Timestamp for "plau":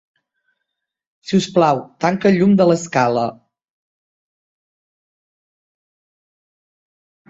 1.57-1.83